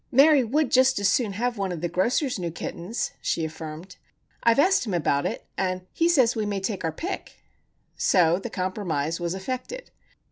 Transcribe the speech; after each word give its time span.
"Mary 0.11 0.43
would 0.43 0.71
just 0.71 0.97
as 0.97 1.07
soon 1.07 1.33
have 1.33 1.59
one 1.59 1.71
of 1.71 1.79
the 1.81 1.87
grocer's 1.87 2.39
new 2.39 2.49
kittens," 2.49 3.11
she 3.21 3.45
affirmed. 3.45 3.97
"I've 4.41 4.57
asked 4.57 4.83
him 4.83 4.95
about 4.95 5.27
it, 5.27 5.45
and 5.59 5.85
he 5.93 6.09
says 6.09 6.35
we 6.35 6.47
may 6.47 6.59
take 6.59 6.83
our 6.83 6.91
pick." 6.91 7.43
So 7.97 8.39
the 8.39 8.49
compromise 8.49 9.19
was 9.19 9.35
effected. 9.35 9.91